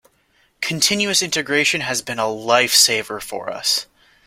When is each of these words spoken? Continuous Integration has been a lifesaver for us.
Continuous 0.61 1.21
Integration 1.21 1.81
has 1.81 2.01
been 2.01 2.17
a 2.17 2.23
lifesaver 2.23 3.21
for 3.21 3.51
us. 3.51 3.85